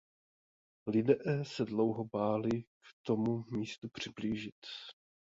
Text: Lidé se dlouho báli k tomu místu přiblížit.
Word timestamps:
Lidé 0.87 1.17
se 1.43 1.65
dlouho 1.65 2.05
báli 2.05 2.61
k 2.63 2.87
tomu 3.03 3.43
místu 3.51 3.89
přiblížit. 3.89 4.59